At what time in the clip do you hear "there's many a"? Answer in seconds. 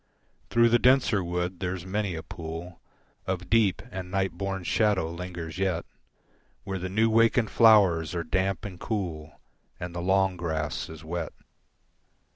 1.59-2.23